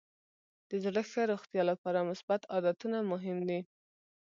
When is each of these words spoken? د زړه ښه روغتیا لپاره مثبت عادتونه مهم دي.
د 0.69 0.71
زړه 0.85 1.01
ښه 1.11 1.21
روغتیا 1.31 1.63
لپاره 1.71 2.07
مثبت 2.09 2.41
عادتونه 2.53 2.97
مهم 3.11 3.37
دي. 3.49 3.59